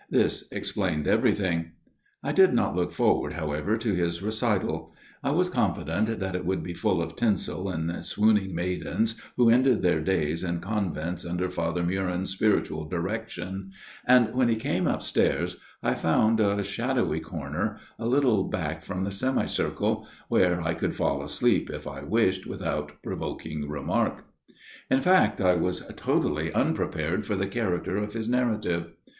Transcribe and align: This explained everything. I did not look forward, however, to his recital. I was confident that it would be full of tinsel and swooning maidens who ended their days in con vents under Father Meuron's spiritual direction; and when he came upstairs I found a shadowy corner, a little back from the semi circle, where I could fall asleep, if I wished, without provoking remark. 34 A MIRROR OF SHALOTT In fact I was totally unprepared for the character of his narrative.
This 0.09 0.47
explained 0.51 1.07
everything. 1.07 1.73
I 2.23 2.31
did 2.31 2.53
not 2.55 2.75
look 2.75 2.91
forward, 2.91 3.33
however, 3.33 3.77
to 3.77 3.93
his 3.93 4.23
recital. 4.23 4.91
I 5.23 5.29
was 5.29 5.47
confident 5.47 6.19
that 6.19 6.35
it 6.35 6.43
would 6.43 6.63
be 6.63 6.73
full 6.73 7.03
of 7.03 7.15
tinsel 7.15 7.69
and 7.69 8.03
swooning 8.03 8.55
maidens 8.55 9.21
who 9.37 9.51
ended 9.51 9.83
their 9.83 10.01
days 10.01 10.43
in 10.43 10.59
con 10.59 10.91
vents 10.91 11.23
under 11.23 11.51
Father 11.51 11.83
Meuron's 11.83 12.31
spiritual 12.31 12.85
direction; 12.89 13.73
and 14.03 14.33
when 14.33 14.49
he 14.49 14.55
came 14.55 14.87
upstairs 14.87 15.57
I 15.83 15.93
found 15.93 16.39
a 16.39 16.63
shadowy 16.63 17.19
corner, 17.19 17.77
a 17.99 18.07
little 18.07 18.45
back 18.45 18.83
from 18.83 19.03
the 19.03 19.11
semi 19.11 19.45
circle, 19.45 20.07
where 20.29 20.63
I 20.63 20.73
could 20.73 20.95
fall 20.95 21.21
asleep, 21.21 21.69
if 21.69 21.85
I 21.87 22.01
wished, 22.01 22.47
without 22.47 23.03
provoking 23.03 23.69
remark. 23.69 24.15
34 24.17 24.17
A 24.17 24.19
MIRROR 24.19 24.49
OF 24.49 24.63
SHALOTT 24.63 24.97
In 24.97 25.03
fact 25.37 25.41
I 25.41 25.53
was 25.53 25.81
totally 25.95 26.51
unprepared 26.55 27.27
for 27.27 27.35
the 27.35 27.45
character 27.45 27.97
of 27.97 28.13
his 28.13 28.27
narrative. 28.27 28.93